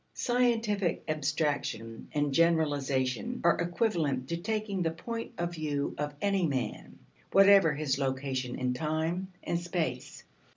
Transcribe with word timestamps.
Scientific 0.15 1.03
abstraction 1.07 2.07
and 2.15 2.33
generalization 2.33 3.39
are 3.43 3.59
equivalent 3.59 4.27
to 4.29 4.37
taking 4.37 4.81
the 4.81 4.89
point 4.89 5.31
of 5.37 5.51
view 5.53 5.93
of 5.95 6.15
any 6.23 6.47
man, 6.47 6.97
whatever 7.31 7.75
his 7.75 7.99
location 7.99 8.55
in 8.57 8.73
time 8.73 9.27
and 9.43 9.59
space. 9.59 10.23